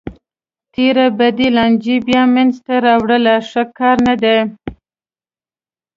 [0.73, 4.37] تېرې بدې لانجې بیا منځ ته راوړل ښه کار نه دی.